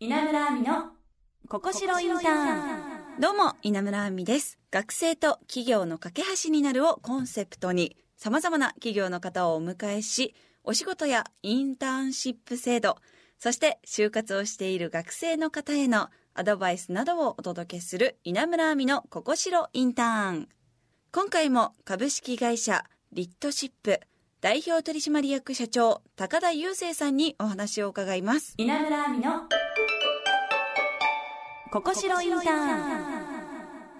[0.00, 0.90] 稲村亜美の
[1.48, 4.56] ここしろインターンどうも、稲村亜美です。
[4.70, 12.98] 学生と企業の架け橋になるをコンセプトに、様々な企業の方をお迎えし、お仕事やインターンシップ制度、
[13.40, 20.48] そして就活をしている学生の方へのアドバイスなどをお届けする稲村亜美のここしろインターン。
[21.10, 23.98] 今回も株式会社リットシップ
[24.40, 28.54] 代表取締役社長高田雄生さんにお話を伺います。
[28.58, 29.48] 稲村亜美の
[31.70, 33.38] ここしろインターン。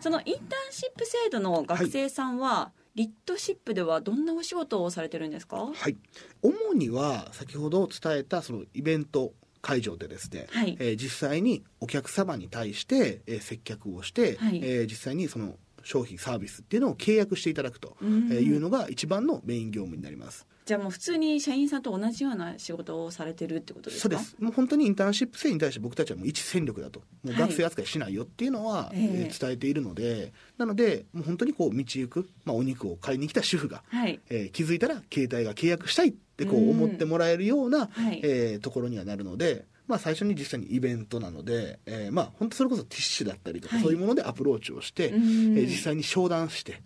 [0.00, 5.56] そのインターンシップ制度の学生さんは、リットシップではどんなお仕事をされてるんですか？
[5.72, 5.96] はい、
[6.42, 10.76] 主には先ほど伝えたそのイベント会場でですね、はい。
[10.80, 14.60] えー実際にお客様に対して、えー接客をして、はい。
[14.62, 18.28] えー実際にその商品サービスっていうのを契約していただくとうん。
[18.32, 20.46] いうのが一番のメイン業務になります。
[20.68, 24.02] じゃあもう普通に社員さんと同じような仕事をされてるってことですか？
[24.02, 24.36] そうです。
[24.38, 34.20] もう本当にインターンシップ生に対して僕たちはもう一戦力だともうはい学生扱いしないよっていうのは、え伝えているのでなのでもう本当にこう道行く、まあ、お肉を買いに来た主婦が、はい。
[34.28, 38.20] えー気づいたら携帯が契約したいってこう思ってもらえるような、はい。
[38.22, 43.84] えーところにはなるので、まあ、最初に実際にイベントなので、えーまあ本当それこそティッシュだったりとか、はい。
[43.84, 45.22] そういうものでアプローチをして、うん。
[45.56, 46.82] えー実際に商談して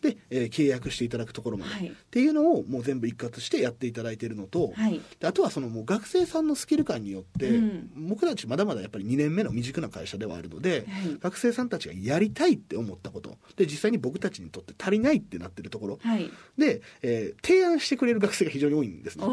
[0.00, 1.86] で、えー契約していただくところまで、はい。
[1.88, 5.00] っていうのをもう全部一括してやっていただいているのと、はい。
[5.20, 7.90] であとはそのもう学生さんのスキル感によって、うん。
[8.08, 11.18] 僕たちまだまだやっぱり2年目の未熟な会社ではあるので、はい。
[11.20, 13.36] 学生さんたちがやりたいって思ったこと。
[13.56, 15.98] で実際に僕たちにとって足りないってなってるところ。
[16.02, 16.30] はい。
[16.56, 19.24] で、えー提案してくれる学生が非常に多いんですね。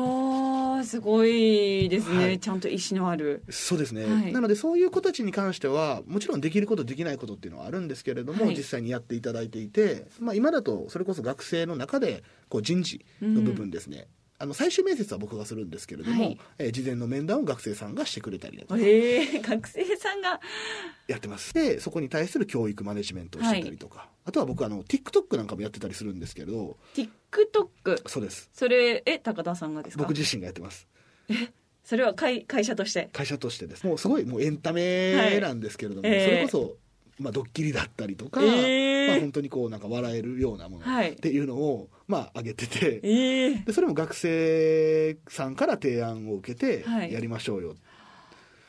[0.86, 2.40] すごいですね、はい。
[2.40, 3.44] ちゃんと意思のある。
[3.50, 4.32] そうですね、はい。
[4.32, 8.56] なのでそういう子たちに関してはもちろんできることできないことっていうのはあるんですけれども、はい。
[8.56, 16.40] 実際にやっていただいていて、まあ、今だとそれこそ学生の中でこう人事の部分ですね、あの最終面接は僕がするんですけれども、はい。
[16.58, 18.80] えー事前の面談を学生さんがしてくれたりだとか。
[18.82, 20.40] ええ学生さんが？
[21.08, 21.54] やってます。
[21.54, 26.78] でそこに対する教育マネジメントをしてたりとか、あとは僕あの TikTok なんかもやってたりするんですけれど。
[26.96, 28.50] TikTok そうです。
[28.54, 30.04] それえ高田さんがですか？
[30.04, 30.88] 僕自身がやってます。
[31.84, 33.10] それは会会社として？
[33.14, 33.86] 会社としてです。
[33.86, 36.18] もうすごいもうエンタメなんですけれども、はい。
[36.18, 36.78] ええそれこそ、
[37.20, 41.12] まあ、ドッキリだったりとか、ええまあ、本当にこうなんか笑えるようなものはい。
[41.12, 47.14] っていうのを、まあ上げてて、ええでそれも学生さんから提案を受けてはい。
[47.14, 47.76] やりましょうよ、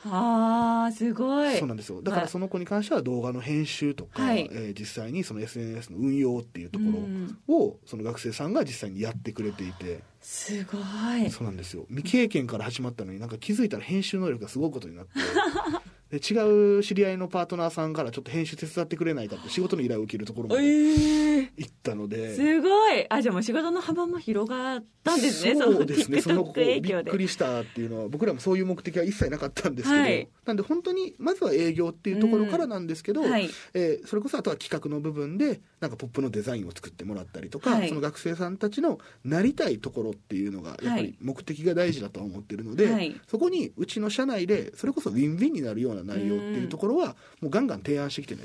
[0.05, 1.57] あーすごい。
[1.59, 2.03] そうなんですよ。
[2.03, 4.49] だからその子に関しては動画の編集とか、はい。
[4.53, 7.39] えー実際にその SNS の運用っていうとこうん。
[7.49, 10.79] ろをその学生さんが実際にやってくれていて、すご
[11.19, 11.31] い。
[11.31, 11.87] そうなんですよ。
[11.89, 15.13] 未経験から始まったのになんか気づいたら編集能力がすごいことになって
[16.11, 22.35] で違う知り合いのパートナーさんからちょっと編集手伝ってくれないかって仕事の依頼を受けるところまでええ行ったので。
[22.35, 23.07] すごい。
[23.11, 25.57] あじゃあもう仕事の幅も広がったんですね。
[25.57, 26.21] そうですね。
[26.21, 30.29] その子びっくりしたっていうのは僕らもそういう目的は一切なかったんですけど、はい。
[30.45, 33.51] なんで本当にまずは営業っていうところからなんですけど、はい。
[33.75, 37.89] えーそれこそあとは企画の部分でなんかポップのデザインを作ってもらったりとか、はい。
[37.89, 41.03] その学生さんたちのなりたいところっていうのがやっぱはい。
[41.03, 43.21] り目的が大事だとは思ってるので、はい。
[43.27, 48.43] そこにうちの社内でそれこそウィンウィンになるような内容っていうところはもうガンガン提案してきてね。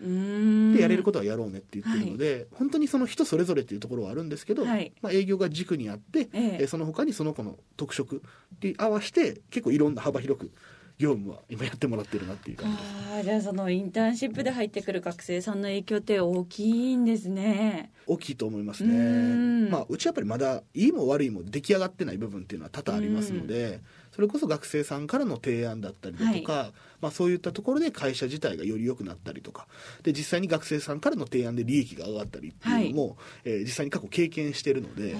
[0.00, 4.92] でやれることはやろうねって言ってるので、本当にその人それぞれっていうところはあるんですけど、はい。
[5.02, 6.58] まあ、営業が軸にあって、ええ。
[6.60, 8.22] えーその他にその子の特色
[8.62, 10.52] に合わせて結構いろんな幅広く
[10.98, 12.78] 業務は今やってもらってるなっていう感じ。
[13.12, 17.90] あーじゃあそのインターンシップで入ってくる学生さんの影響って大きいんですね。
[18.06, 19.68] 大きいと思いますね。
[19.68, 23.80] まあ、うちやっぱりまだいいも悪いも出来上がってない部分っていうのは多々ありますので、
[24.18, 29.68] それこそ学生さんからの提案だったりだとか、まあ、そういったところで会社自体がより良くなったりとか。
[30.02, 35.14] で実際に学生さんからの提案で利益が上がったりっていうのも、えー実際に過去経験してるので。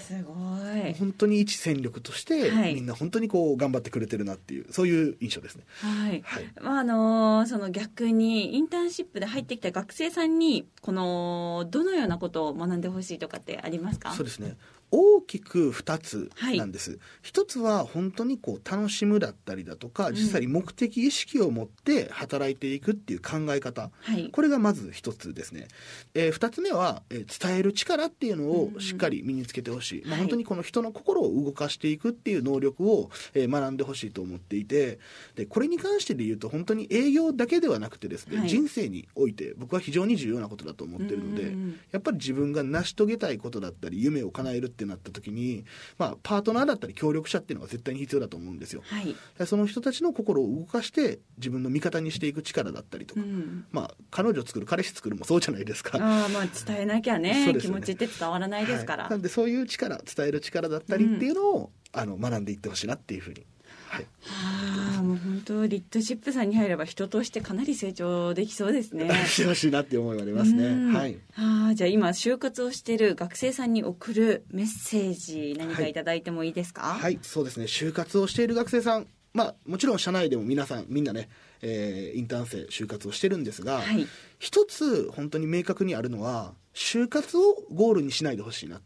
[0.00, 0.94] すごい。
[0.94, 2.74] 本当に一戦力として、はい。
[2.74, 5.64] みんな本当にこう頑張ってくれてるなっていうそういう印象ですね。
[5.82, 6.50] はい、はい。
[6.62, 14.12] まああのその逆にインターンシップで入ってきた学生さんにこのどのようなことを学んでほしいとかってありますか？
[14.12, 14.56] そうですね
[14.90, 16.58] 大きく2つはい。
[16.58, 20.14] なんです、一つは本当にこう楽しむだったりだとかん。
[20.14, 24.28] 実際に目的意識を持って働いていくっていう考え方、はい。
[24.30, 25.68] これがまず一つですね、
[26.14, 30.20] えー二つ目は、えー伝える力っていうのをうんしっかり身につけてほしい、まあ、はい。
[30.20, 34.98] 本当にこの人の心を動かしていくっていう能力を、えー学んでほしいと思っていて。
[35.36, 38.48] でこれに関してで言うと本当に営業だけではなくてですね、はい。
[38.48, 45.64] 人生において僕は非常に重要なことだと思ってるので、うんやっぱり自分が成し遂げたいことだったり夢を叶えるってなった時に、
[45.98, 48.82] まあ、パートナーだったり協力者っていうのが絶対に必要だと思うんですよ。
[48.84, 55.98] はい、その人たちの心を動かして自分の味方にしていく力だったりとか、うん、まあ彼女作る彼氏作るもそうじゃないですか。
[56.00, 57.54] ああまあ伝えなきゃねね。
[57.60, 59.10] 気持ちって伝わらないですから、はい。
[59.12, 63.44] なんでそういう力伝える力だったりっていうのを、あの学んでいってほしいなっていうふうに。
[63.88, 65.19] はい、はあもう本
[65.50, 69.08] 当リッドシップさんに入れば人としてかなり成長できそうですね。
[69.26, 76.82] してほしいなって思いがありますうんねはいああじゃあ今就活をしている学生さんに送るメッセージ何かいただいてもいいですか？
[76.82, 77.66] はい、そうですね。
[77.66, 81.28] 就活をしている学生さん、まあ、もちろん社内でも皆さん、みんなね、
[81.62, 84.06] えーインターン生、就活をしてるんですが、はい。
[84.38, 88.80] 一つ本当に明確にあるのは、就活をゴールにしないでほしいな。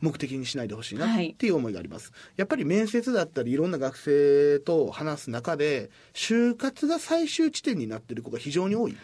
[0.00, 1.30] 目的にしないでほしいなはい。
[1.30, 8.96] っていう思いがあります、やっぱり面接だったりいろんな学生と話す中で就活が最終地点になっている子が非常に多い。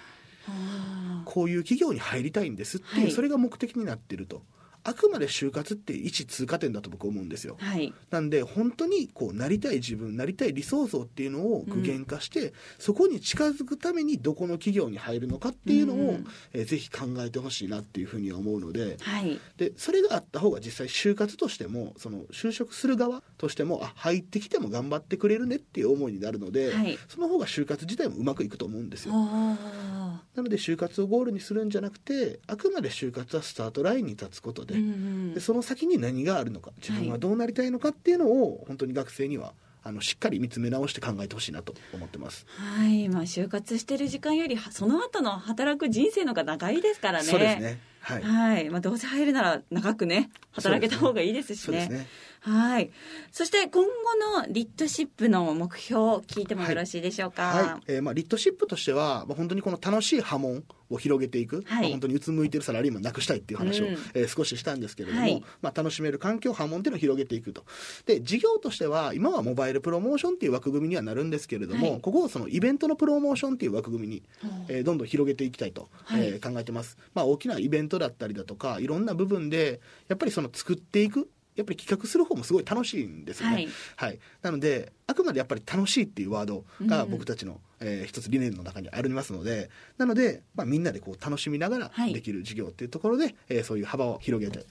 [0.49, 3.13] あこういう企業に入りたいんですっていう、はい。
[3.13, 4.43] それが目的になっていると
[4.89, 7.57] あくまで就活って一通過点だと僕は思うんですよ。
[7.61, 7.93] ーはい。
[8.11, 18.97] なんで本当にこうなりたい自分なりたい理想像っていうのを具現化して、そこに近づくためにどこの企業に入るのかっていうのを、うんえーぜひ考えてほしいなっていうふうには思うので。
[19.01, 19.39] はい。
[19.57, 26.99] でそれがあった方が実際就活としてもその就職する側としてもあ入ってきても頑張ってくれるねっていう思いになるので、はい。
[27.09, 29.13] その方が就活自体もうまくいくと思うんですよ。
[29.15, 39.53] あなので就活をゴールにするんじゃなくてあくまで就活はスタートラインに立つことで,、ーうんうんでその先に何があるのか自分はどうなりたいのかっていうのを本当に学生には
[39.85, 42.47] あのしっかり見つめ直して考えてほしいなと思ってます。
[42.49, 47.25] はいまあ就活してる時間よりその後の働く人生の方が長いですからね。
[47.25, 51.87] そうですねはい、はい、まあ、どうせ入るなら長くね働けた方がいいですしね。
[51.87, 52.07] すね。
[52.41, 52.91] はい。
[53.33, 57.93] そして今後のリッドシップの目標を聞いてもよろしいでしょうか、はい。
[57.93, 67.65] えーまあ、リッドシップとしては、まあ、本当にこの楽しい波紋を広げていく、はいまあ、本当にうつむいてるサラリーマンなくしたいっていう話を、うんえー少ししたんですけれども、はいまあ、楽しめる環境波紋っていうのを広げていくと。
[68.07, 74.23] で事業としては今はモバイルプロモーションっていう枠組みにはなるんですけれども、はいここをそのイベントのプロモーションっていう枠組みに、
[74.69, 83.55] えーどんどん広げていきたいと、はいえー考えてます、まあ、大きなイベントだったりだとかいろんな部分でやっぱりその作っていくやっぱり企画する方もすごい楽しいんですよね。
[83.55, 83.69] はい。
[83.97, 87.11] はい、なのであくまでやっぱり楽しいっていうワードがうん。
[87.11, 92.15] 僕たちの、えー一つ理念の中にありますのでなので、まあ、みんなでこう楽しみながらはい。
[92.15, 94.67] できる事業っていうところで、えーそういう幅を広げて、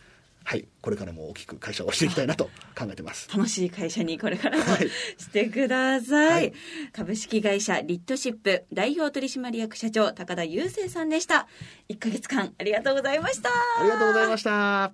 [0.48, 3.28] はい、これからも大きく会社をしていきたいなと考えてます。
[3.36, 4.90] 楽しい会社にこれからもはい。
[5.18, 6.54] してください、はい。
[6.94, 11.50] 株式会社リッドシップ代表取締役社長高田雄生さんでした。
[11.90, 13.50] 1ヶ月間ありがとうございました。
[13.50, 14.94] ありがとうございました。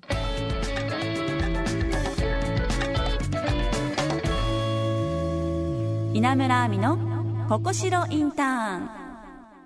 [6.15, 9.02] 稲村亜美のここしろインターン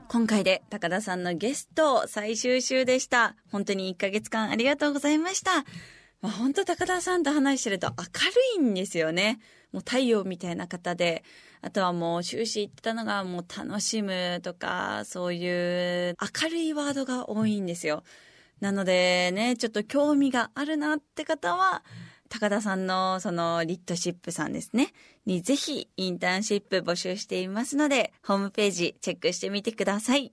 [0.09, 3.35] 今回で高田さんのゲスト最終週でした。
[3.51, 5.65] 本当に1ヶ月間ありがとうございました。
[6.21, 9.39] まあ、本当高田さんと話してると明るいんですよね。
[9.73, 11.25] もう太陽みたいな方で、
[11.61, 18.03] あとはもう終始言ってたのがもう楽しむとか、そういう明るいワードが多いんですよ。
[18.61, 21.83] なのでね、ちょっと興味があるなって方は、
[22.29, 24.93] 高田さんのそのリッドシップさんですね、
[25.27, 30.31] にぜひインターンシップ募集していますので、ホームページチェックしてみてください。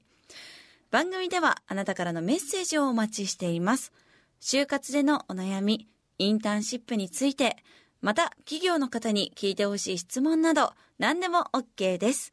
[0.93, 3.93] 番組ではあなたからのメッセージをお待ちしています。
[4.41, 5.89] 就活でのお悩み、
[6.19, 7.57] インターンシップについて、
[8.03, 12.33] また企業の方に聞いてほしい質問など何でも OK です。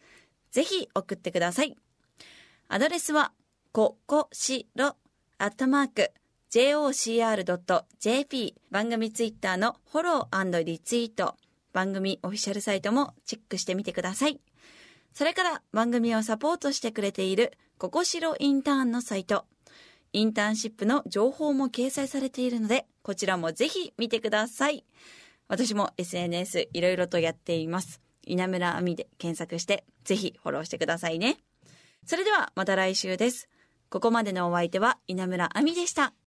[0.51, 1.75] ぜひ送ってください。
[2.67, 3.31] アドレスは、
[3.71, 4.95] ここしろ、
[5.39, 6.11] アットマーク、
[6.51, 6.95] jocr.jp
[8.69, 11.37] 番組ツイッターのフォローリツイート
[11.73, 14.39] 番組オフィシャルサイトもチェックしてみてください。
[15.13, 19.45] それから番組をサポートしてくれているここしろインターンのサイト
[20.13, 24.85] インターンシップの情報も掲載されているのでこちらもぜひ見てください。
[25.47, 28.01] 私も SNS いろいろとやっています。
[28.23, 31.37] 稲村亜美で検索してぜひフォローしてくださいね。
[32.05, 33.49] それではまた来週です。
[33.89, 36.13] ここまでのお相手は稲村亜美でした。